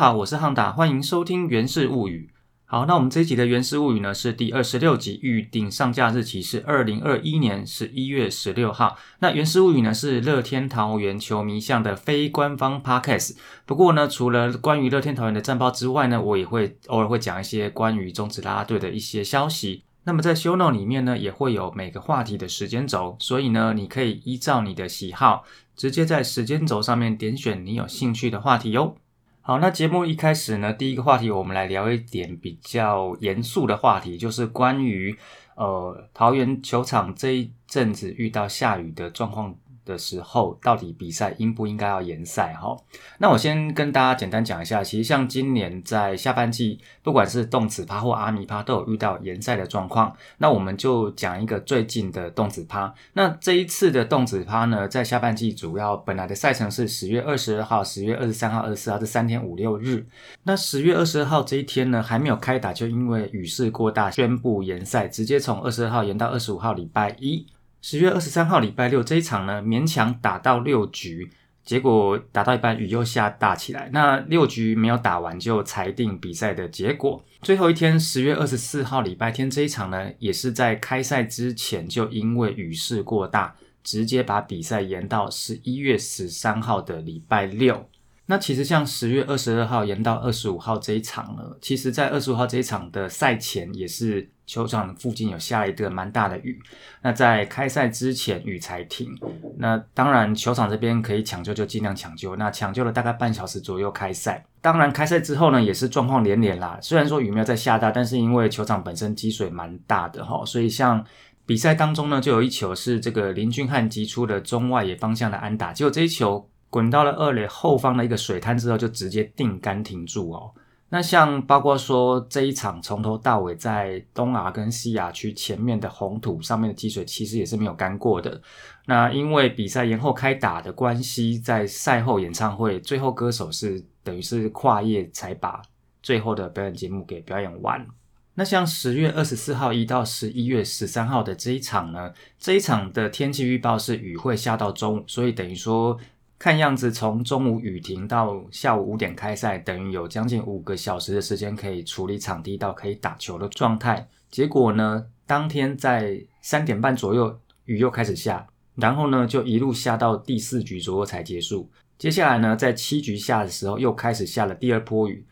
[0.00, 2.30] 好，我是汉达，欢迎收听《源氏物语》。
[2.64, 8.96] 好，那我们这一集的《源氏物语》呢是第二十六集，预定上架日期是二零二一年十一月十六号。
[9.18, 13.36] 那《源氏物语》呢是乐天桃园球迷向的非官方 podcast。
[13.66, 19.84] 不过呢，除了关于乐天桃园的战报之外呢，我也会偶尔会讲一些关于中职啦啦队的一些消息。
[20.04, 25.44] 那么在 show note 里面呢，也会有每个话题的时间轴，所以呢，你可以依照你的喜好，
[25.76, 28.96] 直接在时间轴上面点选你有兴趣的话题哟。
[29.42, 35.16] 好，那节目一开始呢，第一个话题我们来聊一点比较严肃的话题，就是关于
[35.56, 39.56] 呃桃园球场这一阵子遇到下雨的状况。
[39.84, 42.54] 的时候，到底比赛应不应该要延赛？
[42.54, 42.76] 哈，
[43.18, 44.82] 那我先跟大家简单讲一下。
[44.82, 50.14] 其实像今年在下半季，不管是动子趴或阿米趴，都有遇到延赛的状况。
[50.38, 52.92] 那我们就讲一个最近的动子趴。
[53.14, 60.06] 那这一次的动子趴呢，在下半季主要本来的赛程是十月二十二号、十月二十三号、二十四号这三天五六日。
[60.44, 67.46] 那十月二十二号这一天呢，还没有开打，就因为雨势过大，宣布延赛，直接从二十二号延到二十五号礼拜一。
[67.82, 71.30] 十月二十三号礼拜六这一场呢，勉强打到六局，
[71.64, 73.88] 结果打到一半雨又下大起来。
[73.92, 77.24] 那六局没有打完就裁定比赛的结果。
[77.40, 87.88] 最后一天十月二十四号礼拜天这一场呢，也是在开赛之前就因为雨势过大，直接把比赛延到十一月十三号的礼拜六。
[88.26, 94.30] 那其实像十月二十二号延到二十五号这一场呢，其实在二十五号这一场的赛前也是。
[94.50, 96.60] 球场附近有下了一个蛮大的雨，
[97.02, 99.16] 那在开赛之前雨才停。
[99.56, 102.34] 那当然球场这边可以抢救就尽量抢救。
[102.34, 104.44] 那抢救了大概半小时左右开赛。
[104.60, 106.76] 当然开赛之后呢，也是状况连连啦。
[106.82, 111.04] 虽然说雨没有在下大，但是因为球场本身积水蛮大的哈，所以像
[111.46, 120.50] 比赛当中呢，就有一球是这个林俊汉击出的中外野方向的安打，结果这一球滚到了二垒后方的一个水滩之后，就直接定杆停住哦。
[120.92, 128.42] 那像包括说这一场从头到尾在东亚跟西亚区前面的红土上面的积水其实也是没有干过的。
[128.86, 135.62] 那因为比赛延后开打的关系，在赛后演唱会最后歌手是等于是跨夜才把
[136.02, 137.86] 最后的表演节目给表演完。
[138.34, 145.96] 那像十月二十四号一到十一月十三号的这一场呢，这一场的天气预报是雨会下到中午，所以等于说。
[146.40, 154.08] 看样子，从中午雨停到下午五点开赛，等于有将近五个小时的时间可以处理场地到可以打球的状态。
[154.30, 158.46] 结果呢，当天在三点半左右雨又开始下，
[158.76, 161.70] 然后呢就一路下到第四局左右才结束。
[161.98, 165.26] 接下来呢，在七局下的时候又开始下了第二波雨。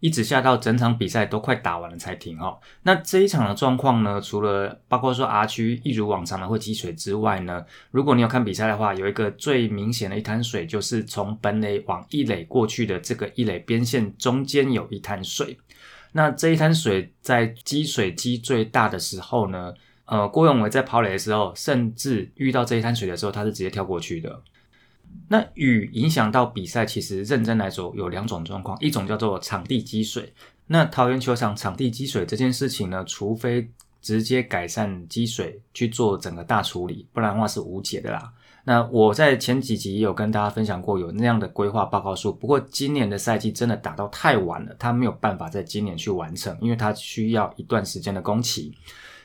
[0.00, 2.58] 一直下到整场比赛都快打完了才停哦。
[2.82, 15.58] 那这一场的状况呢，除了包括说 R 区一如往常的会积水之外呢，如果你有看比赛的话，有一个最明显的一滩水，就是从本垒往一垒过去的这个一垒边线中间有一滩水。
[16.12, 19.72] 那这一滩水在积水积最大的时候呢，
[20.06, 24.42] 呃，郭永伟在跑垒的时候，甚至遇到这一滩水的时候，他是直接跳过去的。
[25.28, 30.32] 那雨影响到比赛，其实认真来说有两种状况，一种叫做场地积水。
[30.66, 33.70] 那桃园球场场地积水这件事情呢，除非
[34.00, 38.32] 直接改善积水去做整个大处理，不然的话是无解的啦。
[38.64, 48.74] 那我在前几集有跟大家分享过有那样的规划报告书，不过今年的赛季真的打到太晚了，他没有办法在今年去完成，因为他需要一段时间的工期。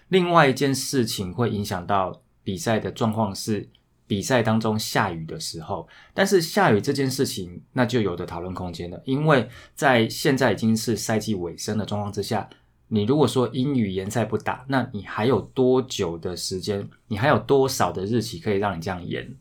[0.10, 3.68] 另外一件事情会影响到比赛的状况是。
[4.08, 12.48] 比赛当中下雨的时候，但是下雨这件事情那就有的讨论空间了，因为在现在已经是赛季尾声的状况之下，
[12.88, 16.88] 你如果说阴雨延赛不打，那你还有多久的时间？
[17.08, 19.36] 你还有多少的日期可以让你这样延？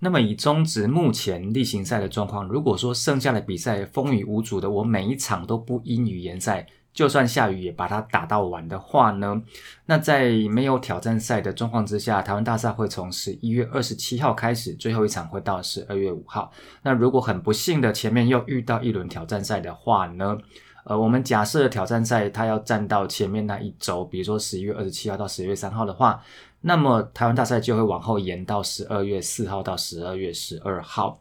[0.00, 6.66] 那么以中职目前例行赛的状况，如果说剩下的比赛风雨无阻的，我每一场都不阴雨延赛。
[7.00, 9.42] 就算下雨也把它打到完的话呢，
[9.86, 16.52] 那在没有挑战赛的状况之下，台湾大赛会从十一月二十七号开始，最后一场会到十二月五号。
[16.82, 20.36] 那如果很不幸的前面又遇到一轮挑战赛的话呢，
[20.84, 26.22] 呃，我们假设挑战赛它要站到前面那一周，比如说十一月二十七号到十月三号的话，
[26.60, 31.18] 那么台湾大赛就会往后延到十二月四号到十二月十二号。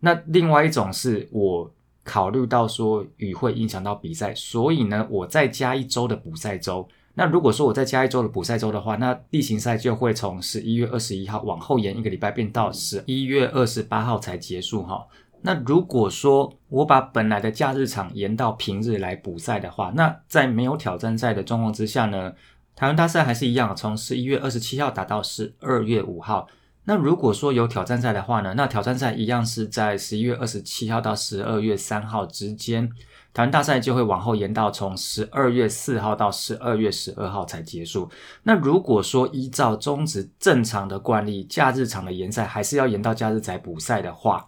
[0.00, 1.70] 那另外一种是我。
[2.08, 6.88] 考虑到说雨会影响到比赛，所以呢，我再加一周的补赛周。
[7.12, 15.06] 那如果说我再加一周的补赛周的话，那例行赛就会从十一月二十一号往后延一个礼拜，变到十一月二十八号才结束哈。
[15.42, 22.32] 那如果说我把本来的假日场延到平日来补赛的话，那在没有挑战赛的状况之下呢，
[22.74, 26.48] 台湾大赛还是一样，从十一月二十七号打到十二月五号。
[26.88, 32.90] 那如果说有挑战赛的话呢，那挑战赛一样是在十一月二十七号到十二月三号之间。
[33.34, 38.08] 台湾大赛就会往后延到从十二月四号到十二月十二号才结束。
[38.42, 44.46] 那如果说依照中职正常的惯例，假日场的延赛还是要延到假日才补赛的话，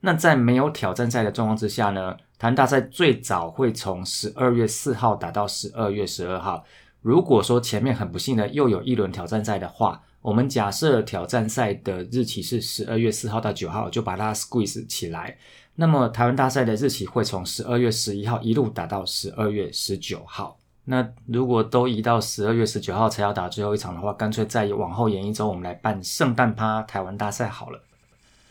[0.00, 6.62] 那在没有挑战赛的状况之下呢，台湾大赛最早会从十二月四号打到十二月十二号。
[7.00, 15.38] 如果说前面很不幸的又有一轮挑战赛的话，我们假设挑战赛的日期是十二月四号到九号，就把它 squeeze 起来。
[15.76, 20.58] 那么台湾大赛的日期会从十二月十一号一路打到十二月十九号。
[20.84, 27.82] 那如果都移到十二月十九号才要打最后一场的话，干脆再往后延一周，我们来办圣诞趴台湾大赛好了。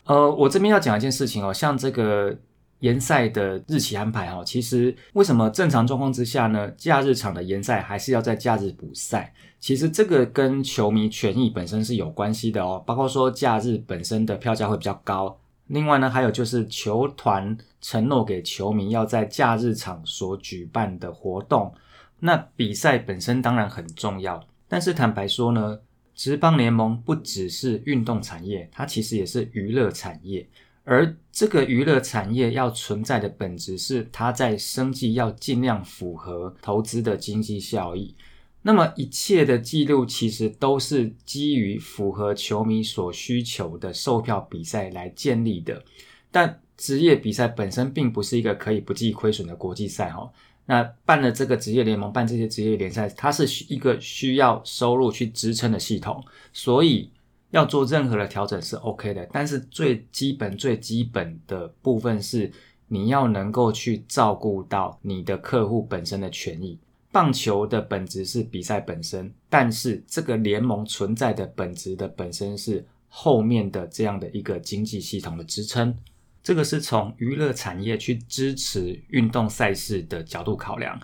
[0.06, 2.35] 呃，我这边要讲一件事情哦，像这个
[2.79, 9.33] 延赛的日期安排哈，其实为什么正常状况之下呢，假日场的延赛还是要在假日补赛？
[9.59, 15.39] 其实这个跟球迷权益本身是有关系的哦，包括说假日本身的票价会比较高。
[15.68, 21.74] 另外呢，还有就是球团承诺给球迷要在假日场所举办的活动，
[22.19, 24.41] 那比赛本身当然很重要。
[24.68, 25.79] 但是坦白说呢，
[26.13, 30.47] 职棒联盟不只是运动产业，它其实也是娱乐产业。
[30.89, 38.16] 而这个娱乐产业要存在的本质是，它在生计要尽量符合投资的经济效益。
[38.62, 45.84] 那么一切的记录其实都是基于符合球迷所需求的售票比赛来建立的，
[46.31, 50.31] 但职业比赛本身并不是一个可以不计亏损的国际赛哈。
[50.66, 56.24] 那办了这个职业联盟，办这些职业联赛，它是一个需要收入去支撑的系统，
[56.54, 57.10] 所以
[57.52, 59.28] 要做任何的调整是 OK 的。
[59.32, 62.52] 但是最基本、最基本的部分是
[62.88, 66.80] 你要能够去照顾到你的客户本身的权益。
[67.12, 75.96] 棒球的本质是比赛本身，但是这个联盟存在的本质的本身是后面的这样的一个经济系统的支撑。
[76.44, 81.00] 这个是从娱乐产业去支持运动赛事的角度考量。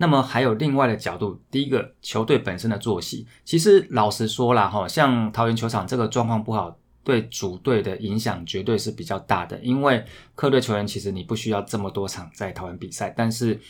[0.00, 6.74] 那么还有另外的角度，第一个球队本身的作息，其实老实说啦，哈，像桃园球场这个状况不好，
[7.04, 9.58] 对主队的影响绝对是比较大的。
[9.58, 10.02] 因为
[10.34, 13.60] 客队球员其实你不需要这么多场在桃园比赛，但是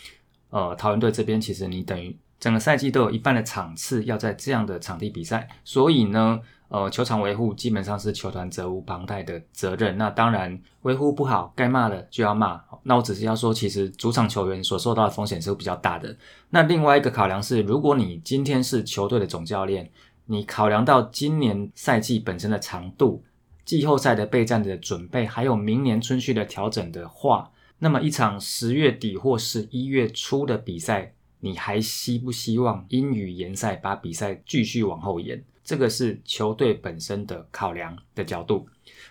[0.51, 6.39] 呃，桃园队这边其实你等于整个赛季都有一半的场次要在这样的场地比赛，所以呢，
[6.71, 9.99] 呃，球场维护基本上是球团责无旁贷的责任。
[9.99, 12.63] 那当然维护不好，该骂的就要骂。
[12.85, 16.17] 那我只是要说，其实主场球员所受到的风险是比较大的。
[16.51, 19.91] 那另外一个考量是，如果你今天是球队的总教练，
[20.27, 23.25] 你考量到今年赛季本身的长度、
[23.65, 27.51] 季后赛的备战的准备，还有明年春训的调整的话。
[27.81, 35.43] 那么一场十月底或是一月初的比赛，你还希不希望英语联赛把比赛继续往后延？
[35.71, 38.67] 这个是球队本身的考量的角度。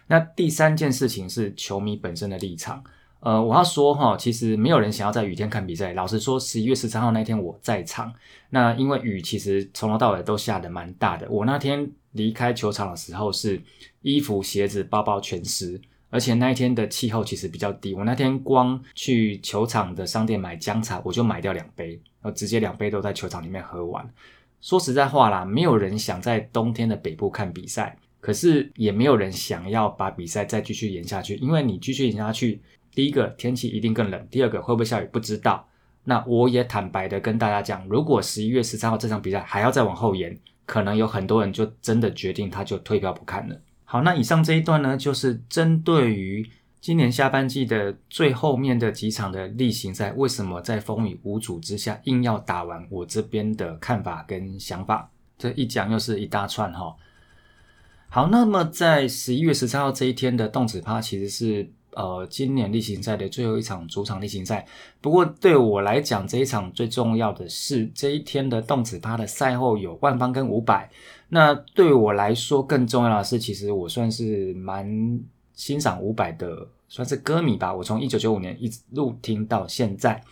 [0.07, 2.83] 那第三件事情是球迷本身的立场。
[3.21, 5.94] 呃，我要说哈，其实没有人想要在雨天看比赛。
[5.94, 8.13] 老实说，十一月十三号那天我在场，
[8.50, 11.25] 那因为雨其实从头到尾都下的蛮大的。
[11.29, 13.62] 我那天离开球场的时候是
[14.01, 15.79] 衣服、鞋子、包包全湿。
[16.09, 21.91] 而且那一天的气候其实比较低，我那天光去球场的商店买姜茶，我就买掉两杯，
[22.22, 24.05] 然后直接两杯都在球场里面喝完。
[24.62, 32.62] 说实在话啦，没有人想在冬天的北部看比赛，可是也没有人想要把比赛再继续延下去，因为你继续延下去，
[32.94, 35.66] 第一个天气一定更冷，第二个会不会下雨不知道。
[36.04, 43.56] 那我也坦白的跟大家讲，如果十一月十三号这场比赛还要再往后延，可能有很多人就真的决定他就退票不看了。
[43.86, 46.48] 好，那以上这一段呢，就是针对于
[46.81, 52.88] 今年下半季的最后面的几场的例行赛，为什么在风雨无阻之下硬要打完？
[52.89, 56.95] 我这边的看法跟想法，这一讲又是一大串哈。
[58.07, 64.65] 好，那么在十一月十三号这一天的动子趴，其实是呃今年例行赛的最后一场主场例行赛。
[65.01, 70.89] 不过对我来讲，这一场最重要的是这一天的动子趴的赛后有万方跟五百。
[71.27, 75.21] 那对我来说更重要的是，其实我算是蛮
[75.60, 77.74] 欣赏伍佰的，算是歌迷吧。
[77.74, 80.24] 我从一九九五年一路听到现在。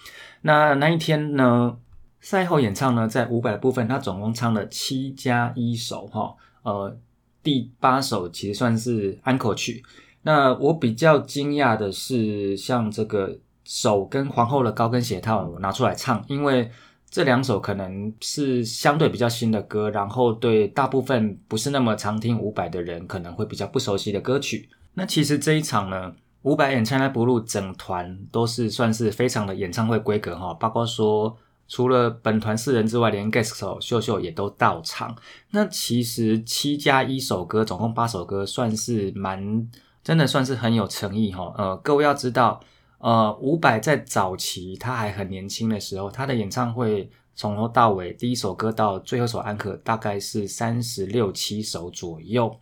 [0.44, 1.78] 那那一天呢，
[2.22, 6.98] 赛后演唱呢，在伍佰的部分，他总共唱了七加一首哈，呃，
[7.44, 9.84] 第八首其实算是安可曲。
[10.22, 16.72] 那我比较惊讶的是，像这个手跟皇后的高跟鞋套我拿出来唱，因为。
[17.10, 24.68] 这两首可能是相对比较新的歌，然后对大部分不是那么常听伍佰的人可能会比较不熟悉的歌曲。
[24.98, 26.12] 那其实这一场呢，
[26.42, 31.38] 伍佰演唱来不录整团都是算是非常的演唱会规格哈，包括说
[31.68, 35.16] 除了本团四人之外，连 guest 手秀秀也都到场。
[35.52, 39.70] 那其实七加一首歌，总共八首歌，算是蛮
[40.04, 41.54] 真的，算是很有诚意哈。
[41.56, 42.60] 呃，各位要知道，
[42.98, 52.54] 呃，伍佰在早期他还很年轻的时候，他的演唱会从头到尾，第一首歌到最后首安可，大概是三十六七首左右。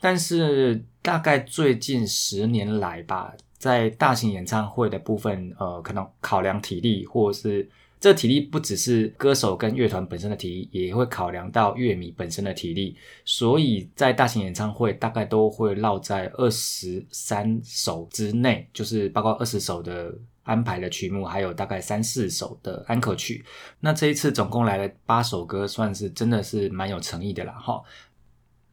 [0.00, 7.70] 但是大概最近十年来吧，在大型演唱会的部分，呃，可能考量体力，或者是。
[8.00, 20.14] 这体力不只是歌手跟乐团本身的体力，也会考量到乐迷本身的体力，所以在大型演唱会大概都会绕在二十三首之内，就是包括二十首的
[20.44, 23.44] 安排的曲目，还有大概三四首的安可曲。
[23.80, 27.82] 那这一次总共来了八首歌，算是真的是蛮有诚意的啦，哈。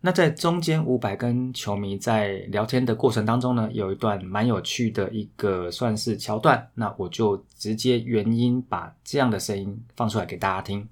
[0.03, 10.87] 那在中间，伍佰跟球迷在聊天的过程当中呢，有一段蛮有趣的一个算是桥段，那我就直接原音把这样的声音放出来给大家听。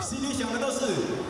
[0.00, 1.25] 心里想的都是。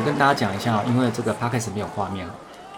[0.00, 2.26] 我跟大家讲一下因为这个 podcast 没有画面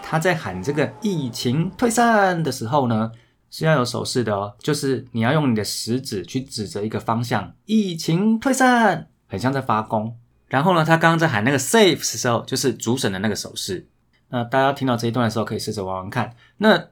[0.01, 3.13] 他在喊这个疫情退散的时候呢，
[3.49, 10.17] 是要有手势的哦，就是你要用你的食指去指着一个方向，疫情退散，很像在发功。
[10.47, 13.87] 然后呢，他刚刚在喊那个 safe 的时候，就是主审的那个手势。
[14.27, 16.35] 那大家听到这一段的时候，可以试着玩玩看。
[16.57, 16.89] 那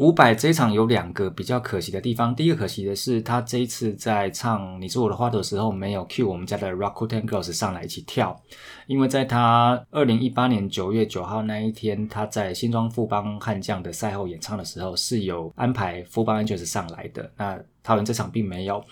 [0.00, 2.34] 伍佰这一场有两个比较可惜的地方。
[2.34, 8.34] 第一个可惜的是，他这一次在唱《你是我的花朵》的时候，没有 cue 我们家的 Rakuten Girls 上来一起跳。
[8.86, 17.30] 因为在他二零一八年九月九号那一天，他在新庄富邦悍将的赛后演唱的时候，是有安排富邦 Angels 上来的。
[17.36, 18.82] 那桃园这场并没有。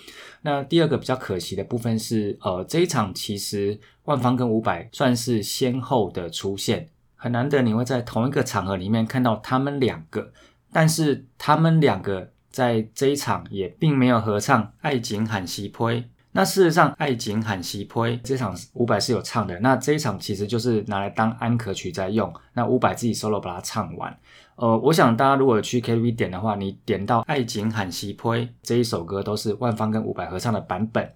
[0.43, 6.87] 那第二个比较可惜的部分是，呃，这一场其实万方跟伍佰算是先后的出现，
[7.17, 10.31] 很难得你会在同一个场合里面看到他们两个。
[10.73, 15.93] 但是他们两个在这一场也并没有合唱《爱情喊西坡》。
[16.33, 19.59] 那事实上，《爱情喊西坡》这场伍佰是有唱的。
[19.61, 22.33] 那这一场其实就是拿来当安可曲在用。
[22.53, 24.17] 那伍佰自己 solo 把它唱完。
[24.57, 31.09] 呃，我想大家如果去 KTV 点的话，你点到《爱情喊西坡》这一首歌，都是万芳跟伍佰合唱的版本。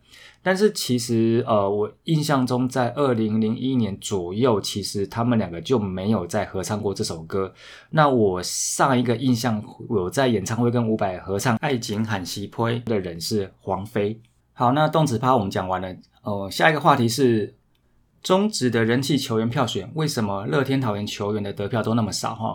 [0.43, 7.53] 但是其实，呃，我印象中在二零零一年左右，其实他们两个就没有再合唱过这首歌。
[7.91, 14.21] 那我上一个印象有在演唱会跟伍佰合唱《爱情喊西坡》的人是黄飞。
[14.63, 15.93] 好，那动词趴我们讲完了。
[16.23, 17.57] 呃，下一个话题是
[18.23, 22.33] 中职的人气球员票选，为什么乐天桃园球员的得票都那么少？
[22.37, 22.55] 哈。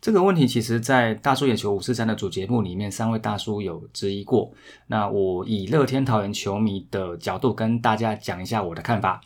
[0.00, 4.50] 这个问题其实，在大叔野球五四三的主节目里面，三位大叔有质疑过。
[4.88, 9.20] 那我以乐天桃园球迷的角度跟大家讲一下我的看法。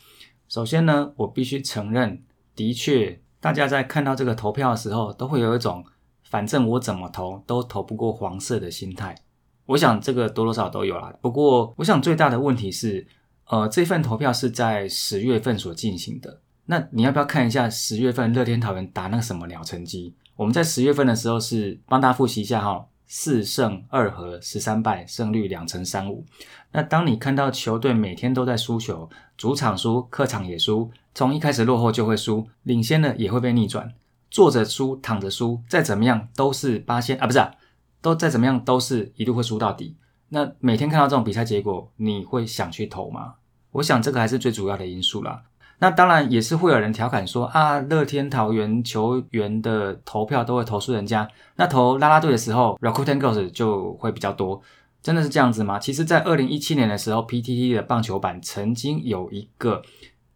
[0.50, 2.23] 首先呢，我必须承认，
[2.54, 5.82] 的确，大家在看到这个投票的时候，都会有一种
[6.25, 9.16] 反正我怎么投都投不过黄色的心态。
[9.68, 11.12] 我想这个多多少都有啦。
[11.20, 13.06] 不过，我想最大的问题是，
[13.46, 16.40] 呃，这份投票是在十月份所进行的。
[16.64, 20.14] 那你要不要看一下十月份乐天桃园打那个什么鸟成绩？
[20.37, 26.25] 我们在十月份的时候是帮大家复习一下哈，四胜二和十三败，胜率两成三五。
[26.72, 33.92] 那当你看到球队每天都在输球，主场输，客场也输，从一开始落后就会输，领先了也会被逆转，
[34.30, 37.38] 坐着输，躺着输，再怎么样都是八仙啊，不是，
[38.00, 39.96] 都再怎么样都是一路会输到底。
[40.30, 43.34] 那每天看到这种比赛结果，你会想去投吗？
[43.72, 45.42] 我想这个还是最主要的因素啦。
[45.80, 54.60] 那当然也是会有人调侃说啊，乐天桃园球员的投票都会投诉人家，那投拉拉队的时候，Rakuten Girls 就会比较多，
[55.00, 55.78] 真的是这样子吗？
[55.78, 59.80] 其实，在二零一七年的时候，PTT 的棒球版曾经有一个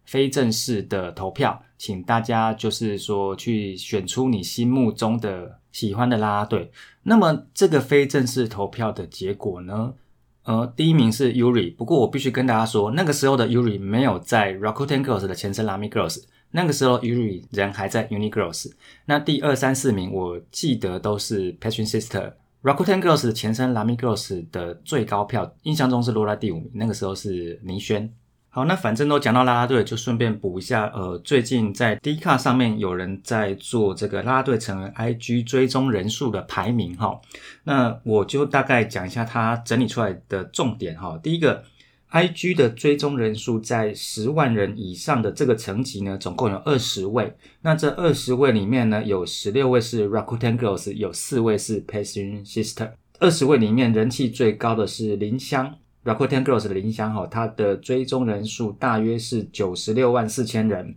[0.05, 6.71] 非正式的投票，请大家就是说去选出你心目中的喜欢的啦啦队。
[7.03, 9.95] 那么这个非正式投票的结果呢？
[10.43, 18.71] 呃，第一名是 Yuri，不过我必须跟大家说，那个时候的 Yuri 没有在 Rakuten Girls 的前身 Lami Girls，那个时候 Yuri 人还在 Uni Girls。
[19.05, 28.13] 那第二三四名我记得都是 Passion Sister Rakuten Girls 的前身 Lamy Girls 的最高票，印象中是落在第五名，那个时候是倪轩。
[28.55, 37.19] 好，那反正都讲到啦啦队，就顺便补一下，呃，最近在 D 卡上面有人在做这个啦啦队成员 IG 追踪人数的排名哈。
[37.63, 41.19] 那我就大概讲一下他整理出来的重点哈。
[41.23, 41.63] 第一个
[42.11, 47.35] ，IG 的追踪人数在十万人以上的这个层级呢，总共有二十位。
[47.63, 52.91] 那这二十位里面呢，有十六位是 Rakuten Girls，有四位是 Passion Sister。
[53.19, 55.73] 二十位里面人气最高的是林香。
[56.03, 60.95] Rakuten Girls 的林香哈，它的追踪人数大约是九十六万四千人。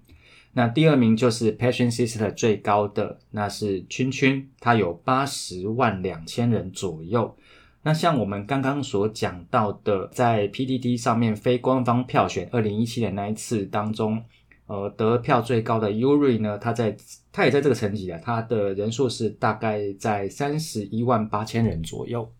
[0.52, 7.36] 那第二名就是 Passion Sister 最高的，那是圈圈，它有八十万两千人左右。
[7.82, 14.24] 那像我们刚刚所讲到的，在 PDD 上面非官方票选二零一七年那一次当中，
[14.66, 16.96] 呃，得票最高的 Yuri 呢，他在
[17.30, 22.32] 他也在这个层级啊，他的人数是大概在三十一万八千人左右。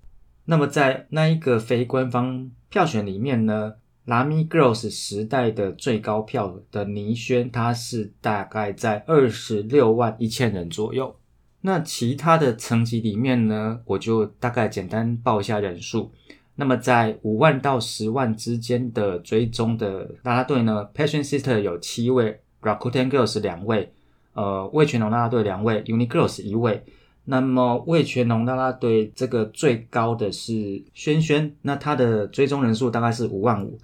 [0.47, 11.17] 那么在那一个非官方票选里面呢，拉米 Girls 时代的最高票的倪轩，他是大概在二十六万一千人左右。
[11.63, 16.13] 那其他的层级里面呢，我就大概简单报一下人数。
[16.55, 23.93] 那么在五万到十万之间的追踪的拉拉队呢，Passion Sister 有七位，Rakuten Girls 两位，
[24.33, 26.85] 呃，魏全龙拉拉队两位，Uni Girls 一位。
[27.28, 33.78] 那么魏全龙啦啦队这个最高的是轩轩，那他的追踪人数大概是五万五。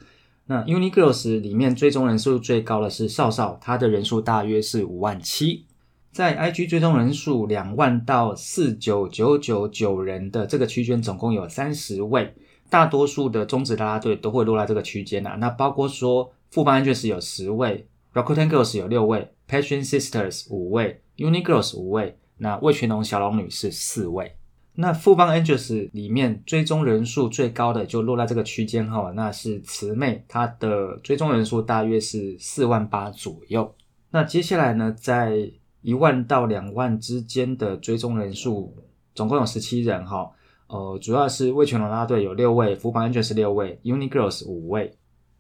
[0.47, 5.67] 那 Uni Girls 里面追踪人数最高的是少少，他的人数大约是五万七。
[6.13, 12.33] 在 IG 追踪人数两万到四九九九九人的这个区间，总共有三十位，
[12.71, 15.37] 大多数的中职啦啦队都会落在这个区间啊。
[15.41, 22.17] 那包括说富邦 Angels 有十位，Rakuten Girls 有六位，Passion Sisters 五位，Uni Girls 五位。
[22.39, 24.35] 那魏全龙小龙女是四位，
[24.75, 33.75] 那富邦 Angels 里面追踪人数最高的就落在这个区间哈，那是慈妹，她的追踪人数大约是四万八左右。
[34.11, 35.51] 那接下来呢，在
[35.83, 38.77] 一万到两万之间的追踪人数
[39.15, 40.31] 总共有十七人哈，
[40.69, 44.97] 呃，主要是魏全龙拉队有六位，富邦 Angels 六位，Uni Girls 五位。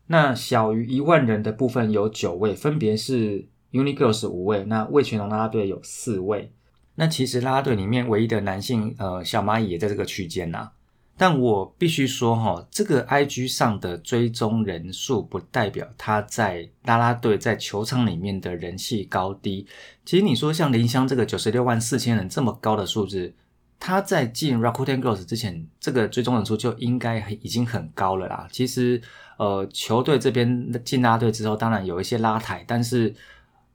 [0.07, 6.53] 那小于一万人的部分有九位，分别是 Uni Girls 五位，那魏全龙拉队有四位。
[6.95, 10.71] 那其实啦啦队里面唯一的男性，呃，小蚂蚁也在这个区间呐。
[11.17, 19.67] 但我必须说哈，这个 IG 上的追踪人数不代表他在啦啦队在球场里面的人气高低。
[20.05, 23.33] 其实你说像林香这个九十六万四千人这么高的数字，
[23.79, 28.49] 他在进 Rakuten Girls 之前，这个追踪人数就应该已经很高了啦。
[28.51, 29.01] 其实，
[29.39, 33.15] 呃，球队这边进啦啦队之后，当然有一些拉抬，但是。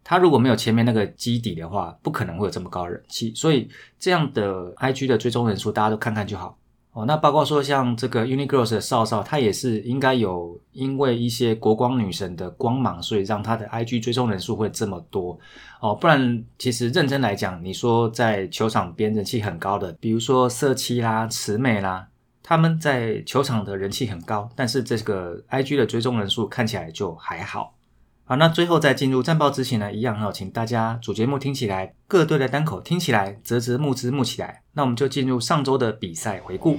[0.10, 3.34] 他如果没有前面那个基底的话，不可能会有这么高人气。
[3.36, 3.68] 所以
[4.00, 6.58] 这样的 IG 的追踪人数，大家都看看就好
[6.94, 7.04] 哦。
[7.06, 15.38] 那包括说像这个 Uni Girls 的少少，他也是应该有因为一些国光女神的光芒，所以让他的 IG 追踪人数会这么多
[15.82, 15.94] 哦。
[15.94, 22.08] 不然其实认真来讲，你说在球场边人气很高的，比如说色七啦、慈美啦，
[22.42, 27.74] 他们在球场的人气很高，但是这个 IG 的追踪人数看起来就还好。
[28.30, 34.64] 好，那最后在进入战报之前呢，一样哈，请大家主节目听起来，各队的单口听起来，啧啧木之木起来。
[34.74, 36.78] 那我们就进入上周的比赛回顾。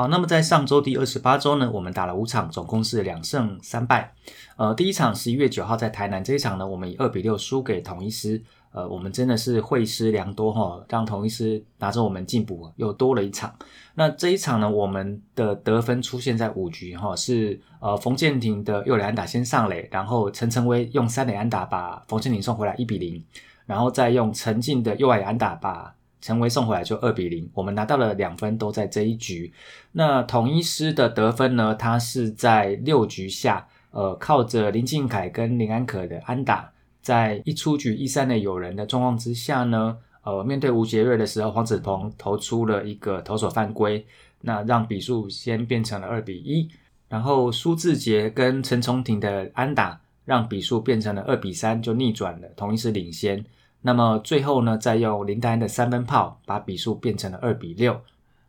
[0.00, 4.14] 好，那么在上周第二十八周呢，我们打了五场，总共是两胜三败。
[4.56, 8.42] 呃，第一场十一月九号在台南这一场呢，我们以二比六输给统一师。
[8.72, 13.54] 呃，我们真的是会师良多哈，让统一师拿着我们进步又多了一场。
[13.94, 23.22] 那这一场呢，我们的得分出现在五局哈，是呃冯建廷的右垒安打先上垒，然后陈晨威用三垒安打把冯建廷送回来一比零，
[23.66, 25.94] 然后再用陈进的右外安打把。
[26.20, 29.52] 陈威送回来就二比零，我们拿到了两分，都在这一局。
[29.92, 31.74] 那统一师的得分呢？
[31.74, 44.06] 他是在六局下，呃，靠着林敬凯跟林安可的安打，在一出局一三的有人的状况之下呢，呃，面对吴杰瑞的时候，黄子鹏投出了一个投手犯规，
[44.42, 46.68] 那让比数先变成了二比一。
[47.08, 53.44] 然后苏志杰跟陈崇廷的安打，让比数变成了二比三，就逆转了，统一师领先。
[53.82, 58.00] 那么最后呢，再用林丹的三分炮把比数变成了二比六。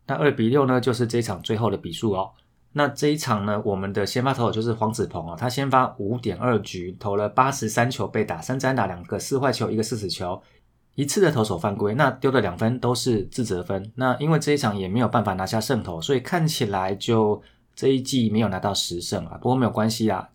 [0.07, 2.31] 那二比六呢，就是这一场最后的比数哦。
[2.73, 10.41] 那这一场呢，我们的先发投手就是黄子鹏哦，他先发五点二局，投了八十三球，被打三战打两个四坏球，一个四死球，
[10.95, 13.91] 一次的投手犯规，那丢的两分都是自责分。
[13.95, 17.41] 那因为这一场也没有办法拿下胜投，所以看起来就
[17.73, 19.37] 这一季没有拿到十胜啊。
[19.37, 20.29] 不过没有关系啊。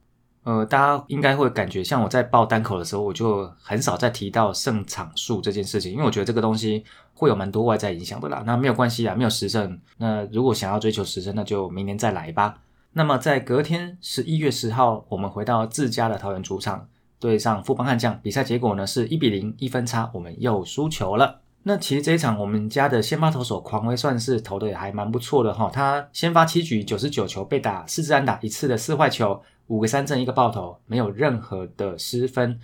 [0.47, 8.45] 呃，大家应该会感觉，像我在报单口的时候，我就很少再提到胜场数这件事情，因为我觉得这个东西会有蛮多外在影响的啦。
[8.47, 9.77] 那没有关系啊，没有十胜。
[9.97, 12.59] 那如果想要追求十胜，那就明年再来吧。
[12.93, 16.87] 那么在隔天十一月十号，我们回到自家的桃园主场，
[17.19, 21.41] 对上富邦悍将，比赛结果呢是一比零，一分差，我们又输球了。
[21.69, 29.43] 那其实这一场我们家的先发投手狂威算是投的也还蛮不错的哈，他先发七局九十九球，被打四支安打，一次的四坏球。
[29.67, 32.61] 五个三振一个爆头，没有任何的失分。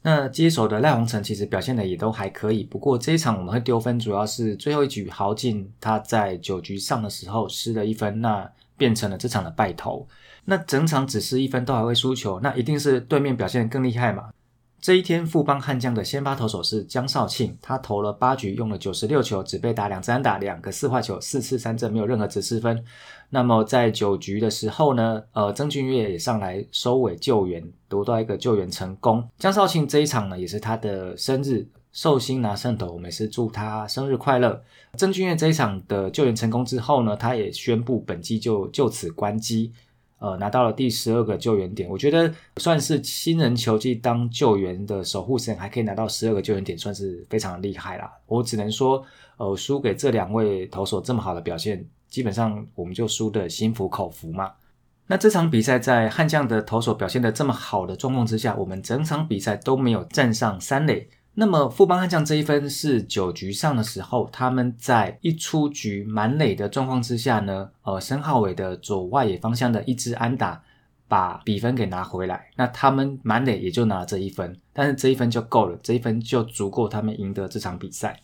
[0.00, 10.08] 那接手的赖宏成其实表现的也都还可以，不过这一场我们会丢分，主要是最后一局豪进他在九局上的时候失了一分，那变成了这场的败投。
[10.46, 14.30] 那整场只失一分都还会输球，那一定是对面表现更厉害嘛？
[14.86, 22.84] 这一天，富邦悍将的先发投手是江少庆，他投了八局，用了九十六球，只被打两三打，两个四坏球，四次三振，没有任何指示分。
[23.30, 29.28] 那么在九局的时候呢，呃，曾俊岳也上来收尾救援，夺到一个救援成功。
[29.40, 34.62] 江少庆这一场呢，也是他的生日，寿星拿胜投，我们是祝他生日快乐。
[34.96, 39.72] 曾俊岳这一场的救援成功之后呢，他也宣布本季就就此关机。
[40.18, 48.10] 呃，拿到了第十二个救援点，我觉得算是新人球季当救援的守护神，还可以拿到十二个救援点，算是非常厉害啦。
[48.26, 49.04] 我只能说，
[49.36, 54.52] 呃，输给这两位投手这么好的表现，基本上我们就输的心服口服嘛。
[55.06, 61.08] 那这场比赛在悍将的投手表现的这么好的状况之下，我们整场比赛都没有站上三垒。
[61.38, 70.62] 那么富邦悍将这一分是九局上的时候，他们在一出局满垒的状况之下呢，呃，申浩伟的左外野方向的一支安打
[71.06, 78.18] 把比分给拿回来，那他们满垒也就拿了这一分，但是这一分就够了，这一分就足够他们赢得这场比赛。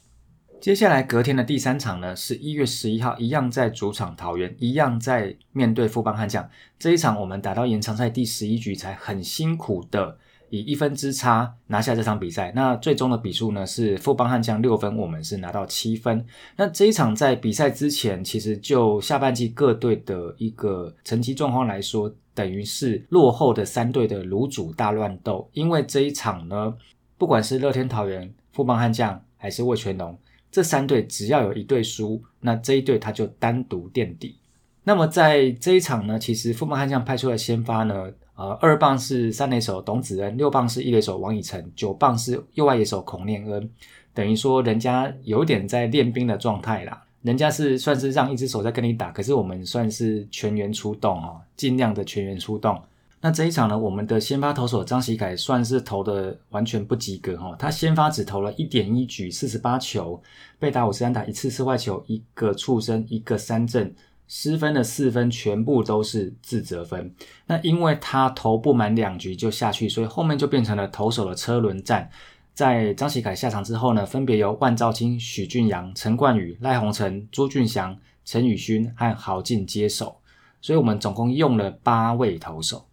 [0.59, 6.49] 接下来隔天的第三场呢，是一月十一号，一样在主场桃园，一样在面对富邦悍将。
[6.79, 10.17] 这一场我们打到延长赛第十一局才很辛苦的。
[10.53, 16.23] 以一分之差拿下这场比赛，那最终的比数呢是富邦悍将六分，我们是拿到七分。
[16.57, 25.49] 那这一场在比赛之前，其实就下半季各队的一个成绩状况来说，等于是落后的三队的卤煮大乱斗。
[25.55, 26.75] 因为这一场呢，
[27.17, 30.19] 不管是乐天桃园、富邦悍将还是味全龙，
[30.51, 34.37] 这三队只要有一队输，那这一队他就单独垫底。
[34.85, 38.13] 那么在这一场呢，其实富邦悍将派出的先发呢。
[38.43, 43.71] 呃，二棒是三垒手董子恩，六棒是一垒手王以诚，九棒是右外野手孔念恩，
[44.13, 47.05] 等于说人家有点在练兵的状态啦。
[47.21, 52.77] 人家是算是让一只手在跟你打，可是我们算是全员出动哦，尽量的全员出动。
[53.21, 60.21] 那这一场呢，我们的先发投手张喜凯算是投的完全不及格哈，他先发只投了一点一局，四十八球，
[60.59, 63.95] 被打五十三打，一次四坏球，一个触身，一个三振。
[64.35, 67.15] 失分的四分全部都是自责分，
[67.49, 72.09] 那因为他投不满两局就下去，所以后面就变成了投手的车轮战。
[72.55, 80.17] 在张喜凯下场之后呢，分别由万兆清、许俊阳、陈冠宇、赖鸿成、朱俊祥、陈宇勋和郝进接手，
[80.63, 82.87] 所以我们总共用了八位投手。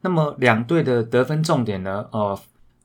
[0.00, 2.08] 那么两队的得分重点呢？
[2.10, 2.36] 呃，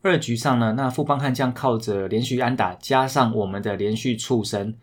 [0.03, 4.75] 二局上呢，那富邦悍将靠着连续安打加上我们的连续触身。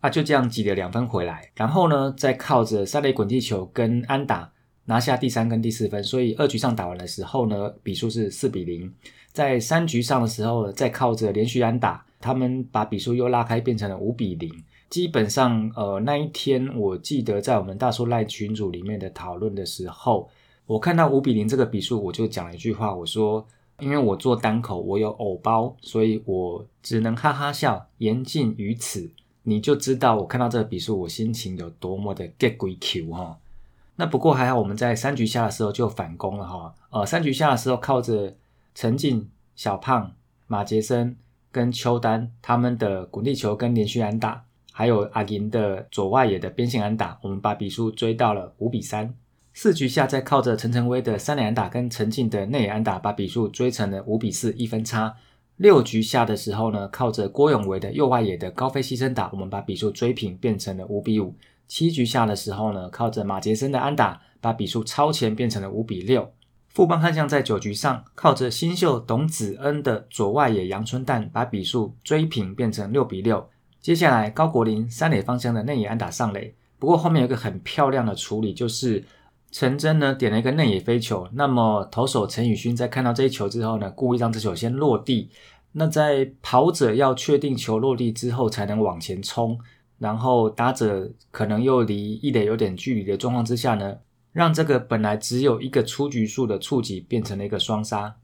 [0.00, 4.52] 啊，就这样挤了两分回来，然后呢，再靠着三垒滚地球跟安打
[4.84, 8.92] 拿下第三跟第四分，所以二局上打完的时候呢，比数是四比零。
[9.32, 14.50] 在三局上的时候呢，再靠着连续安打，他们把比数又拉开，变成了五比零。
[14.88, 20.28] 基本上，呃，那一天我记得在我们大叔赖群组里面的讨论的时候，
[20.64, 23.44] 我看到五比零这个比数，我就讲了一句话，我说，
[23.80, 29.10] 因为我做单口，我有偶包，所以我只能哈哈笑，言尽于此。
[29.48, 33.38] 你就知道我看到这个比数，我心情有多么的 get 鬼 Q 哈。
[33.94, 36.74] 那不过还好，我们在三局下的时候就反攻了哈。
[36.90, 38.34] 呃，三局下的时候靠着
[38.74, 40.12] 陈静、小胖、
[40.48, 41.16] 马杰森
[41.52, 49.14] 跟邱丹他们的滚地球跟连续安打，还有阿银的左外野的边线安打，我们把比数追到了五比三。
[49.54, 55.14] 四局下再靠着陈晨威的三连安打跟陈静的内野安打，把比数追成了五比四，一分差。
[55.56, 61.34] 六局下的时候呢，靠着郭永维的右外野的高飞牺牲打，我们把比数追平，变成了五比五。
[61.66, 66.30] 七局下的时候呢，靠着马杰森的安打，把比数超前，变成了五比六。
[66.68, 73.48] 富邦悍将在九局上靠着新秀董子恩的左外野阳春蛋，把比数追平，变成六比六。
[73.80, 79.02] 接下来高国林三垒方向的内野安打上垒，不过后面有个很漂亮的处理，就是
[79.58, 85.30] 陈真呢点了一个内野飞球，那么投手陈宇勋在看到这一球之后呢，故意让这球先落地。
[85.72, 89.58] 那在跑者要确定球落地之后才能往前冲，
[89.96, 93.96] 然后打者可能又离一垒有点距离的状况之下呢，
[94.30, 98.14] 让这个本来只有一个出局数的触及变成了一个双杀。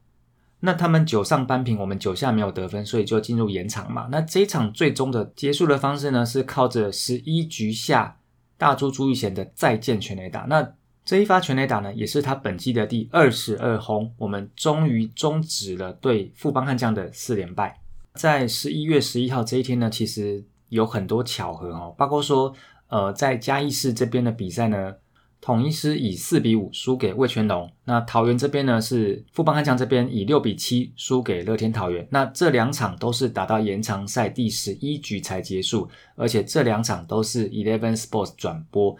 [0.59, 4.07] 那他们九上扳平，我们九下没有得分，所以就进入延长嘛。
[4.11, 8.19] 那这一场最终的结束的方式呢，是靠着十一局下
[8.55, 10.41] 大猪朱玉贤的再见全垒打。
[10.41, 17.81] 那这一发全垒打呢，也是他本季的第二十二轰，我们终于终止了对富邦悍将的四连败。
[18.13, 22.53] 在十一月十一号这一天呢，其实有很多巧合哦，包括说，
[22.87, 24.93] 呃，在嘉义市这边的比赛呢，
[25.41, 32.07] 统一师以四比五输给魏全龙，那桃园这边呢是富邦悍将这边以六比七输给乐天桃园。
[32.11, 38.95] 那这两场都是打到延长赛第十一局才结束，而且这两场都是 Eleven Sports 转播。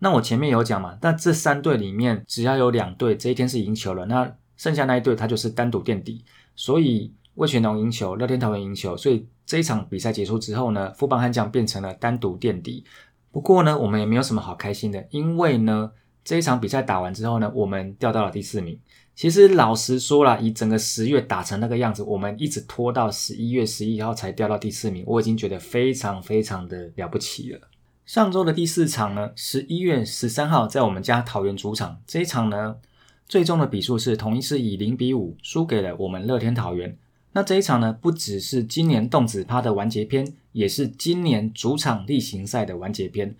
[0.00, 6.24] 那我前面有讲嘛，那这三队里面只要有两队这一天是赢球了，那剩下那一队他就是单独垫底。
[6.56, 12.84] 所以魏全龙赢球，乐天桃园赢球，所以这一场比赛结束之后呢，富邦悍将变成了单独垫底。
[13.30, 15.92] 不过呢，我们也没有什么好开心的，因为呢，
[16.24, 18.78] 这一场比赛打完之后呢，我们掉到了第四名。
[19.14, 27.60] 其实老实说了，以整个十月打成那个样子，我们一直拖到十一月十一号才掉到第四名，我已经觉得非常非常的了不起了。
[28.10, 32.74] 上周的第四场呢，十一月十三号在我们家桃园主场这一场呢，
[33.28, 36.98] 最终的比数是统一是以零比五输给了我们乐天桃园。
[37.34, 43.36] 那这一场呢，不只是今年动子趴的完结篇，也是今年主场例行赛的完结篇。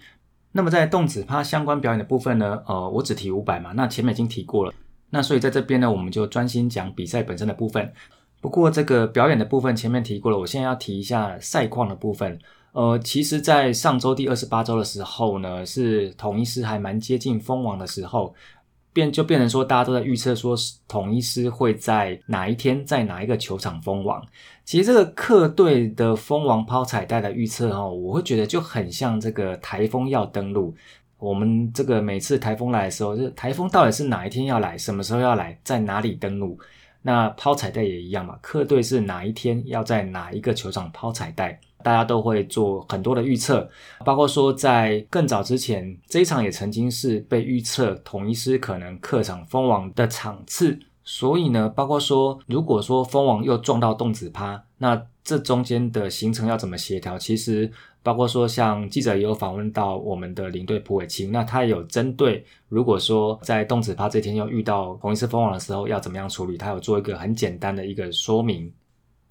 [0.52, 4.72] 那么在动子趴相关表演的部分呢，呃，我只提五百嘛，那前面已经提过了。
[5.10, 7.92] 那所以在这边呢，我们就专心讲比赛本身的部分。
[8.40, 12.38] 不过这个表演的部分前面提过了，我现在要提一下赛况的部分。
[12.72, 18.32] 呃，其实，在上周第二十八周的时候呢，是统一师还蛮接近封王的时候，
[18.92, 20.56] 变就变成说，大家都在预测说，
[20.86, 24.24] 统一师会在哪一天，在哪一个球场封王。
[24.64, 30.72] 其实这个客队的封王抛彩带的预测哈，我会觉得就很像这个台风要登陆。
[31.18, 36.56] 我们这个每次台风来的时候，就台风到底是哪一天要来，什么时候要来，在哪里登陆？
[37.02, 41.58] 那抛彩带也一样嘛，客队是哪一天要在哪一个球场抛彩带？
[41.82, 43.66] 大家都会做很多的预测，
[44.04, 50.78] 包括说在更早之前，这一场也曾经是被预测统一师可能客场封王的场次。
[51.02, 57.18] 所以呢，包括说，如果说封王又撞到动子趴，那这中间的行程要怎么协调？
[57.18, 66.56] 其实包括说，像记者也有访问到我们的领队蒲伟清，那他也有针对，如果说在动子趴这天又遇到统一师封王的时候，要怎么样处理？
[66.56, 68.72] 他有做一个很简单的一个说明。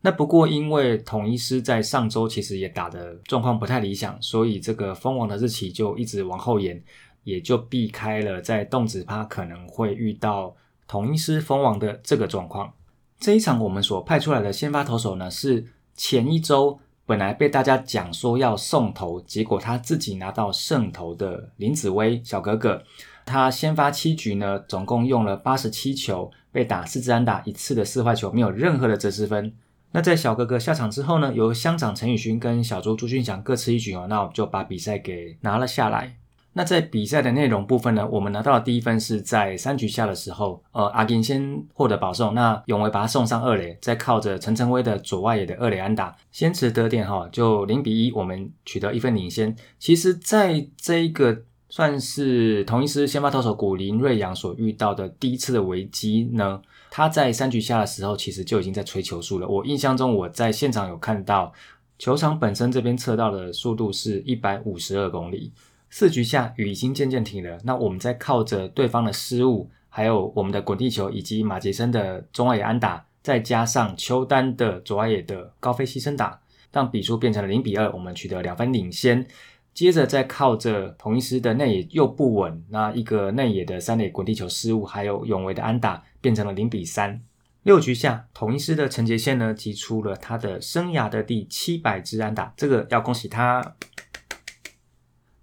[0.02, 6.82] 那不过，因为统一师在上周其实也打的状况不太理想，所以这个封王的日期就一直往后延，
[7.24, 10.56] 也就避开了在动子趴可能会遇到
[10.88, 12.72] 统一师封王的这个状况。
[13.20, 15.66] 这一场我们所派出来的先发投手呢，是
[15.98, 16.80] 前一周
[17.10, 22.84] 本来被大家讲说要送头，结果他自己拿到胜头的林子威小哥哥，
[23.26, 29.52] 他先发七局呢，总共用了八十七球，被打四支安打一次的四坏球，没有任何的折失分。
[29.92, 36.16] 那在小哥哥下场之后呢，由乡长陈宇勋跟小周朱俊祥各吃一局哦，那我们就把比赛给拿了下来。
[36.54, 49.56] 那在比赛的内容部分呢，我们拿到的第一分是在三局下的时候，呃，阿金先获得保送，那永维把他送上二垒，再靠着陈晨威的左外野的二垒安打，先持得点哈，就零比一，我们取得一分领先。
[49.78, 56.62] 其实，在这一个算是同一师先发投手古林瑞阳所遇到的第一次的危机呢。
[56.92, 59.48] 他在三局下的时候，其实就已经在吹球速了。
[59.48, 61.54] 我印象中，我在现场有看到
[62.00, 65.52] 球场本身这边测到的速度是一百五十二公里。
[65.90, 76.40] 四局下雨已经渐渐停了，那我们在靠着对方的失误，还有我们的滚地球以及马杰森的中外野安打，再加上邱丹的左外野的高飞牺牲打，
[76.72, 79.26] 让比数变成了零比二，我们取得两分领先。
[79.74, 87.22] 接着再靠着同一师的内野又不稳，那一个内野的三垒滚地球失误，还有永维的安打，变成了零比三。
[87.64, 93.76] 六局下，同一师的陈杰宪呢，击出了他的生涯的第七百支安打，这个要恭喜他。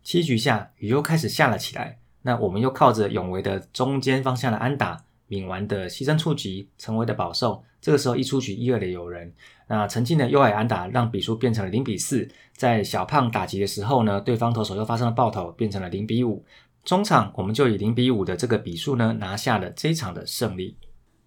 [0.06, 7.60] 七局下，雨又开始下了起来，那我们又靠着永维的中间方向的安打，敏完的牺牲触及，成为的保送。
[7.80, 9.34] 这个时候一出局，一二垒有人。
[9.66, 12.28] 那陈进的右外安打让比数变成了零比四。
[12.56, 16.44] 在小胖打击的时候呢，对方投手又发生了爆头，变成了零比五。
[16.84, 20.76] 中场我们就以零比五的这个比数呢，拿下了这一场的胜利。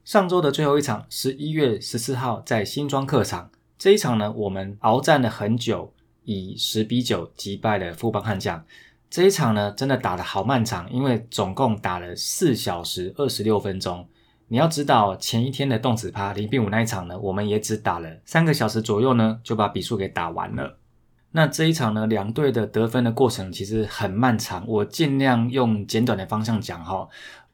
[0.05, 8.63] 上周的最后一场，十一月十四号在新庄客场，这一场呢，我们鏖战了很久，以十比九击败了富邦悍将。
[9.09, 14.07] 这一场呢，真的打得好漫长，因为总共打了四小时二十六分钟。
[14.47, 20.77] 你要知道，前一天的动子趴零比五那一场呢，我们也只打了三个小时左右呢，就把比数给打完了。
[21.31, 27.07] 那这一场呢，两队的得分的过程其实很漫长，我尽量用简短的方向讲哈。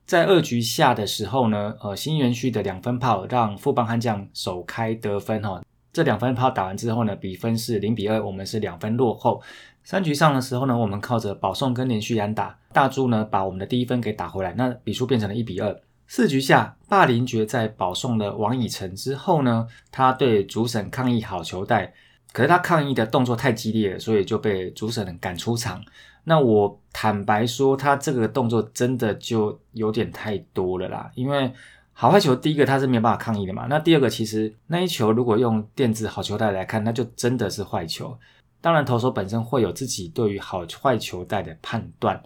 [0.06, 5.62] 在二局下的时候呢，呃，新元旭的两分炮让富邦悍将首开得分哈。
[5.96, 9.42] 这两分炮打完之后呢，比分是零比二，我们是两分落后。
[9.82, 15.74] 三局上的时候呢，我们靠着保送跟连续安打，大柱呢把我们的第一分给打回来，那比数变成了一比二。
[16.06, 21.94] 四局下，霸凌爵在保送了王以诚之后呢，他对主审抗议好球带。
[22.34, 25.82] 可是他抗议的动作太激烈了，所以就被主审赶出场。
[26.26, 31.10] 那我坦白说，他这个动作真的就有点太多了啦。
[31.16, 31.50] 因为
[31.98, 33.68] 好坏球，第一个他是没有办法抗议的嘛。
[33.70, 38.18] 那第二个，其实那一球如果用电子好球带来看，那就真的是坏球。
[38.60, 42.22] 当然，投手本身会有自己对于好坏球带的判断，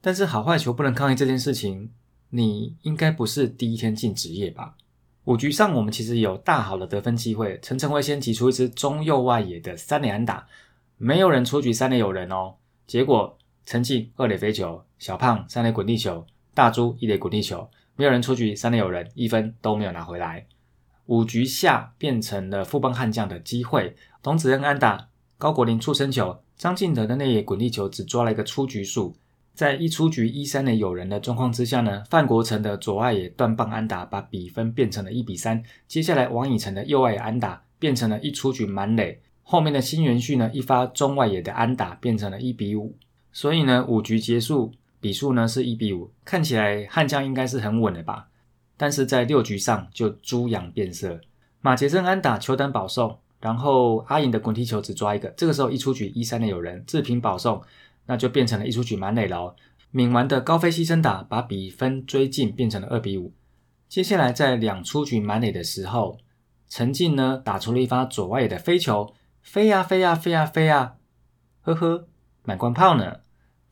[0.00, 1.90] 但是好坏球不能抗议这件事情，
[2.30, 4.76] 你应该不是第一天进职业吧？
[5.24, 7.58] 五局上，我们其实有大好的得分机会。
[7.60, 10.46] 陈晨威先挤出一支中右外野的三垒安打，
[10.96, 12.54] 没有人出局，三垒有人哦。
[12.86, 17.68] 结果陈进二垒飞球，小胖三垒滚地球，大猪一垒滚地球，
[17.98, 20.46] 没有人出局，三垒有人，一分都没有拿回来。
[21.06, 29.16] 五局下变成了富邦悍将的机会，董子恩安打，高国林触身球，张进德的内野滚地球只抓了一个出局数。
[29.52, 35.60] 在一出局一三垒有人的状况之下呢，范国成的左外野断棒安打把比分变成了一比三。
[35.88, 42.94] 接下来王以诚的右外野安打变成了一出局满垒，后面的新元旭呢一发中外野的安打变成了一比五。
[43.32, 48.28] 所以呢五局结束，比数呢是一比五，看起来悍将应该是很稳的吧？
[48.76, 51.20] 但是在六局上就猪羊变色，
[51.60, 57.62] 马杰正安打球等保送，然后阿颖的滚踢球只抓一个，这个时候一出局一三的有人自平保送。
[58.10, 59.54] 那就变成了一出局满垒了。
[59.90, 63.34] 敏完的高飞牺牲打把比分追进，变成了二比五。
[63.86, 66.16] 接下来在两出局满垒的时候，
[66.70, 70.94] 陈进呢打出了一发左外野的飞球，飞呀飞呀飞呀飞呀，
[71.60, 72.08] 呵呵，
[72.44, 73.18] 满贯炮呢。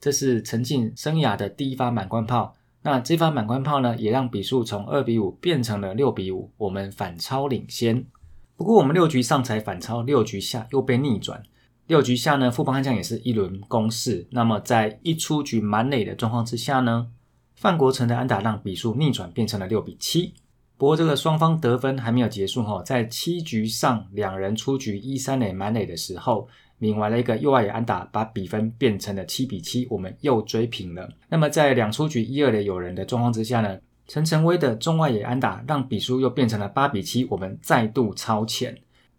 [0.01, 2.55] 这是陈进生涯的第一发满贯炮。
[2.83, 8.05] 那这发满贯炮呢，也让比数从二比五变成了六比五，我们反超领先。
[8.57, 11.43] 不过我们六局上才反超，六局下又被逆转。
[11.89, 14.27] 六局下呢，富邦悍将也是一轮攻势。
[14.31, 17.09] 那么在一出局满垒的状况之下呢，
[17.55, 20.35] 范国成的安打让比数逆转变成了六比七。
[20.77, 26.49] 不过这个双方得分还没有结束哈，在七局上两人出局一三垒满垒的时候，
[26.79, 31.09] 抿完了一个右外野安打，把比分变成了七比七，我们又追平了。
[31.29, 38.77] 那么在两出局一二垒有人的状况之下呢，陈晨威的中外野安打让比数又变成了八比七，我们再度超前。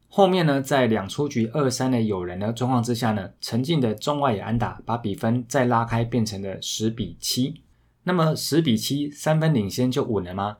[0.09, 7.61] 后面呢，在两出局二三的有人的状况之下呢，陈进的中外野安打把比分再拉开，变成了十比七。
[8.03, 10.57] 那么十比七三分领先就稳了吗？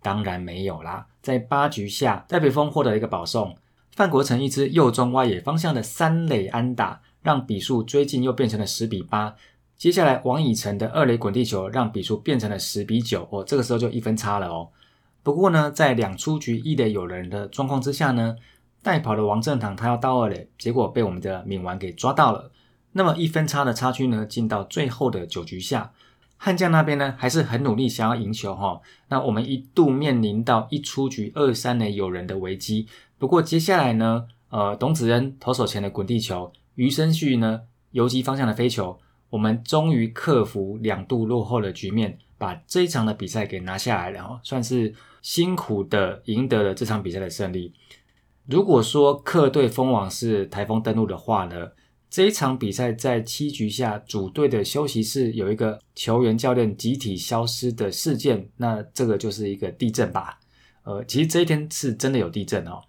[0.00, 1.08] 当然没有啦。
[1.20, 3.54] 在八局下，戴北峰获得一个保送，
[3.94, 9.34] 范国成一支右中外野方向的三垒安打，让比数追进又变成了十比八。
[9.76, 13.28] 接下来王以诚的二垒滚地球让比数变成了十比九。
[13.30, 14.68] 哦，这个时候就一分差了哦。
[15.22, 18.36] 不过呢，在两出局一垒有人的状况之下呢。
[18.82, 22.50] 带跑的王正堂，他要到二垒，结果被我们的敏丸给抓到了。
[22.92, 25.92] 那么一分差的差距呢，进到最后的九局下，
[26.38, 28.80] 悍将那边呢还是很努力想要赢球哈。
[29.10, 32.86] 那我们一度面临到一出局二三垒有人的危机。
[33.20, 47.74] 不过接下来呢，呃，董子恩投手前的滚地球，余生旭呢游击方向的飞球，我们终于克服两度落后的局面，把这一场的比赛给拿下来了，算是辛苦的赢得了这场比赛的胜利。
[48.46, 51.68] 如果说客队封王是台风登陆的话呢，
[52.08, 60.40] 这一场比赛在七局下主队的休息室有一个球员教练集体消失的事件，那这个就是一个地震吧？
[60.84, 62.80] 呃，其实这一天是真的有地震哦。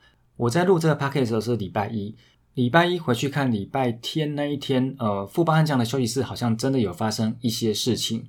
[0.41, 2.15] 我在录这个 p a c k a g e 的时候是礼拜一，
[2.55, 8.25] 礼拜一回去看礼拜天那一天，呃，富邦悍将的休息室好像真的有发生一些事情，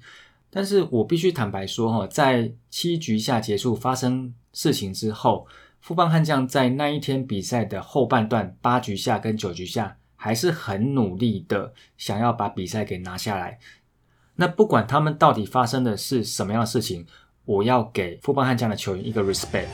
[0.50, 5.46] 但是我必须坦白说哈，在七局下结束发生事情之后。
[5.80, 13.58] 富邦悍将在那一天比赛的后半段八局下跟九局下，还是很努力的想要把比赛给拿下来。
[14.36, 17.04] 那不管他们到底发生的是什么样的事情，
[17.44, 19.66] 我要给富邦悍将的球员一个 respect。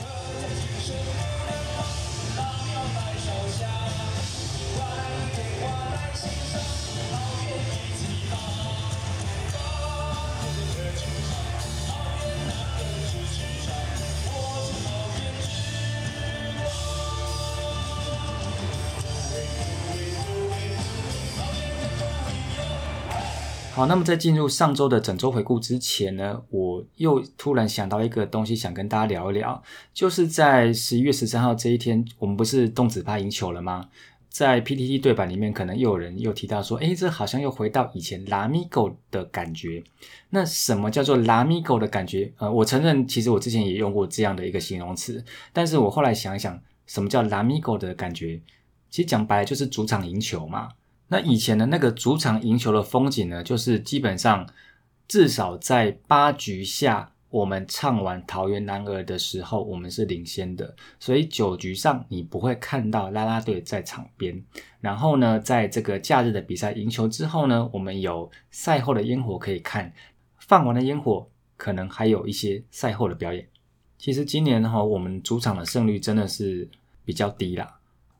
[23.79, 29.63] 好，那么在进入上周的整周回顾之前呢，我又突然想到一个东西，想跟大家聊一聊，
[29.93, 33.87] 就是在十一月十三号这一天，我们不是动子趴赢球了吗？
[34.27, 39.81] 在 PTT 对版里面，可能又有人又提到说，诶，这好像又回到以前拉米狗的感觉。
[40.31, 42.33] 那什么叫做拉米狗的感觉？
[42.37, 45.23] 呃，我承认，其实我之前也用过这样的一个形容词，
[45.53, 48.41] 但是我后来想一想，什么叫拉米狗的感觉？
[48.89, 50.67] 其实讲白了就是主场赢球嘛。
[51.09, 54.47] 那以前的那个主场赢球的风景呢，就是基本上
[55.07, 60.75] 至少在八局下，我们唱完《桃园男儿》的时候，我们是领先的。
[60.99, 64.43] 所以九局上你不会看到啦啦队在场边。
[64.79, 69.91] 然后呢，在这个假日的比赛赢球之后呢，我们有赛后的烟火可以看。
[70.37, 73.47] 放完了烟火，可能还有一些赛后的表演。
[73.97, 76.69] 其实今年哈，我们主场的胜率真的是
[77.03, 77.78] 比较低啦。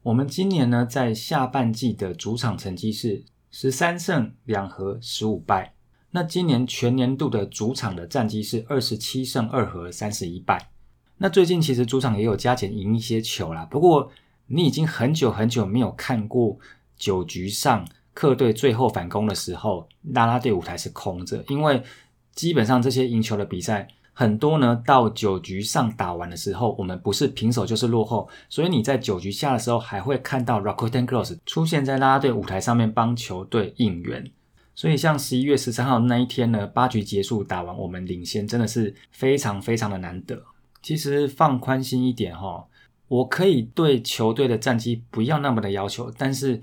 [0.09, 5.75] 我们今年呢，在下半季的主场成绩是十三胜两和十五败。
[6.09, 10.71] 那今年全年度的主场的战绩是二十七胜二和三十一败。
[11.17, 13.65] 那最近其实主场也有加减赢一些球啦。
[13.65, 14.11] 不过
[14.47, 16.57] 你已经很久很久没有看过
[16.97, 21.83] 九局上客队最后反攻的时候，拉拉队舞台是空着，因为
[22.33, 23.87] 基本上这些赢球的比赛。
[24.19, 34.29] 很多呢，到九局上打完的时候，我们不是平手就是落后，所以你在九局下的时候，还会看到 Rakuten Girls 出现在啦啦队舞台上面帮球队应援。
[34.75, 40.43] 所以像十一月十三号那一天呢，八局结束打完，我们领先，真的是非常非常的难得。
[40.81, 42.67] 其实放宽心一点哈，
[43.07, 46.61] 我可以对球队的战绩不要那么的要求，但是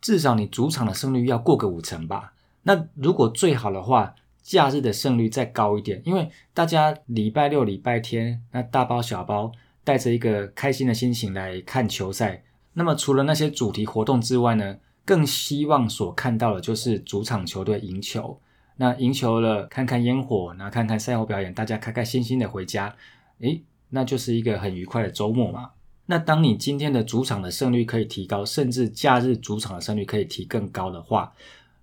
[0.00, 2.32] 至少你主场的胜率要过个五成吧。
[2.64, 4.16] 那如果最好的话。
[4.48, 9.52] 假日的胜率再高一点，因为大家礼拜六、礼拜天那大包小包，
[9.84, 12.42] 带着一个开心的心情来看球赛。
[12.72, 18.40] 那么除了那些主题活动之外呢，更希望所看到的就是主场球队赢球。
[18.76, 22.96] 那赢球了，看看烟火，然后看看赛后表演，大家开开心心的回家，
[23.40, 25.72] 诶，那就是一个很愉快的周末嘛。
[26.06, 31.34] 那当你今天的主场的胜率可以提高，甚至假日主场的胜率可以提更高的话，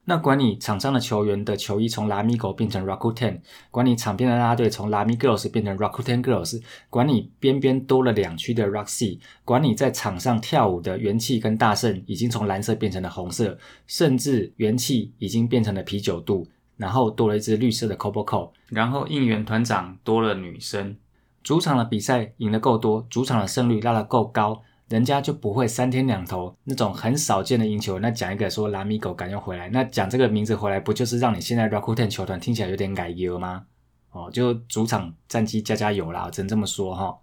[0.08, 3.39] 那管你场上的球员的球衣从拉米狗变成 Rakuten，
[3.72, 16.47] 管你场边的啦啦队从拉米 Girls 变成 Rakuten Girls，管你边边多了两区的 Roxy，管你在场上跳舞的元气跟大圣已经从蓝色变成了红色，甚至元气已经变成了啤酒肚，
[16.78, 20.95] 然后多了一只绿色的 Coboco，然后应援团长多了女生，
[21.41, 24.62] 主场的比赛赢得够多，主场的胜率拉得够高。
[24.89, 27.99] 人家就不会三天两头那种很少见的赢球。
[27.99, 33.65] 那讲一个说拉米狗赶紧回来，那讲这个名字回来，不就是让你现在 Rakuten 球团听起来有点改油吗？
[34.11, 37.17] 哦，就主场战绩加加油啦，只能这么说哈。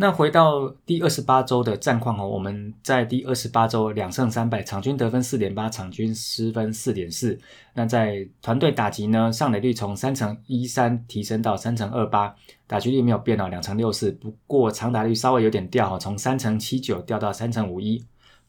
[0.00, 7.36] 那回到第二十八周的战况哦，我们在第二十八周两胜三败，场均得分四点八，场均失分四点四。
[7.74, 12.32] 那在团队打击呢，上垒率从三乘一三提升到三乘二八，
[12.68, 14.12] 打击率没有变哦，两成六四。
[14.12, 18.00] 不过长打率稍微有点掉哈，从三乘七九掉到三乘五一。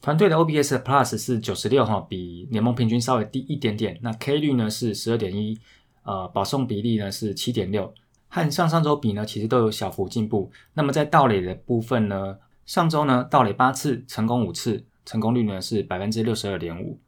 [0.02, 3.98] 团队的 O B S Plus 是九十六哈，比联盟平均稍微低一点点。
[4.04, 5.58] 那 K 率呢是十二点一，
[6.04, 7.92] 呃，保送比例呢是七点六。
[8.30, 10.52] 和上上周比呢，其实都有小幅进步。
[10.74, 17.00] 那么在盗垒的部分呢，上周呢盗垒八次，成功五次，成功率呢是百分之六十二点五。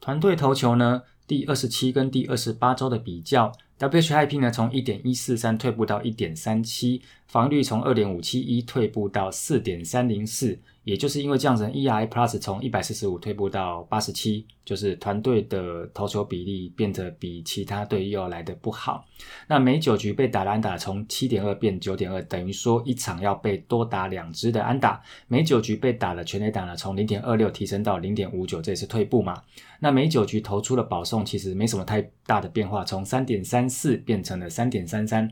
[0.00, 7.02] 团队投球呢，第二十七跟第二十八周的比较，WHIP 呢从一点一四三退步到一点三七，
[7.34, 10.56] 防御率从二点五七一退步到四点三零四。
[10.84, 19.02] 也就是因为这样子，ERA Plus 从一百四十五退步到八十七，就是团队的投球比例变得比其他队又要来的不好。
[19.48, 25.02] 那每九局被打的安打从七点二变九点二，等于说一场要被多打两支的安打。
[25.26, 29.42] 每九局被打的全垒打呢，从零点二六提升到零点五九，这也是退步嘛。
[29.80, 35.30] 那每九局投出的保送其实没什么太大的变化，从三点三四变成了三点三三。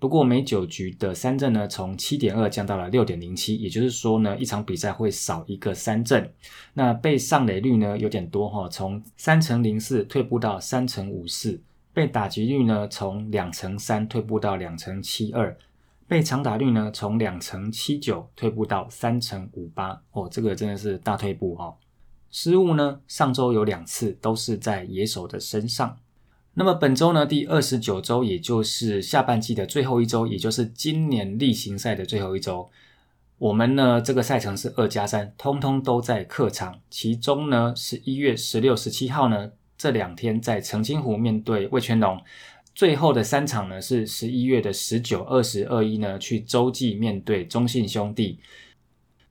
[0.00, 6.32] 不过每九局的三振呢，从七点二降到了六点零七，也就是说呢，一场比赛会少一个三振。
[6.72, 11.60] 那被上垒率呢有点多哈，从三乘零四退步到三乘五四。
[11.92, 15.54] 被打击率呢从两乘三退步到两乘七二。
[16.08, 20.00] 被长打率呢从两乘七九退步到三乘五八。
[20.12, 21.74] 哦，这个真的是大退步哦。
[22.30, 25.98] 失误呢，上周有两次都是在野手的身上。
[26.54, 32.68] 那么本周呢，第二十九周，也就是下半季的最后一周，也就是今年例行赛的最后一周，
[33.38, 36.80] 我们呢这个赛程是二加三，通通都在客场。
[36.90, 42.20] 其中呢，十一月十六、十七号呢，这两天在澄清湖面对魏全龙，
[42.74, 48.40] 最后的三场呢是十一月的十九、二十二一呢去洲际面对中信兄弟。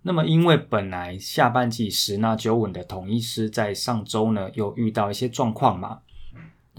[0.04, 6.00] 那么因为本来下半季十拿九稳的统一师在上周呢又遇到一些状况嘛。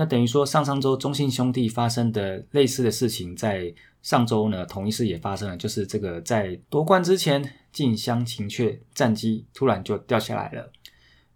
[0.01, 3.71] 那等于说上上周中信兄弟发生的类似的事情，在
[4.01, 10.73] 上周呢，同一师也发生了，就是这个在夺冠之前近乡情怯，战机突然就掉下来了。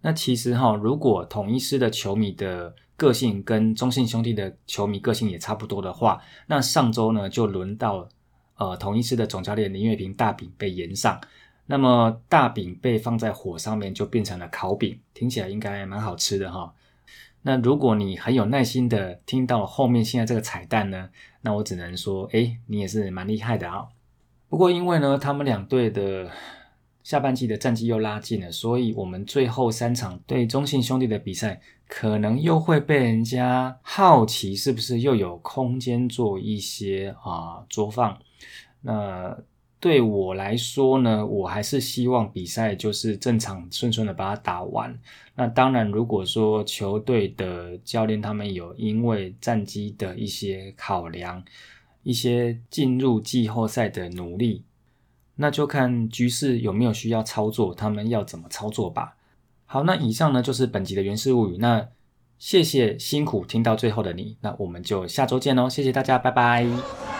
[0.01, 8.09] 那其实哈，如果统一师的球迷的个性跟中信兄弟的球迷个性也差不多的话，那上周呢就轮到
[8.57, 11.21] 呃统一师的总教练林月平大饼被延上，
[11.67, 16.73] 那么大饼被放在火上面就变成了烤饼，听起来应该蛮好吃的哈。
[17.47, 21.09] 那如果你很有耐心的听到后面现在这个彩蛋呢，
[21.41, 23.85] 那我只能说，哎，你也是蛮厉害的啊。
[24.49, 26.27] 不过因为呢，他们两队的
[27.03, 38.17] 下半季的战绩又拉近了，所以我们最后三场对中信兄弟的比赛，可能又会被人家好奇是不是又有空间做一些啊作放。
[38.81, 39.37] 那
[39.85, 44.97] 对我来说呢，我还是希望比赛就是正常顺顺的把它打完。
[45.35, 51.43] 那当然，如果说球队的教练他们有因为战绩的一些考量，
[52.01, 54.63] 一些进入季后赛的努力，
[55.35, 59.15] 那就看局势有没有需要操作，他们要怎么操作吧。
[59.67, 61.57] 好，那以上呢就是本集的原始物语。
[61.59, 61.87] 那
[62.39, 67.14] 谢谢辛苦听到最后的你，那我们就下周见喽，谢谢大家，拜拜。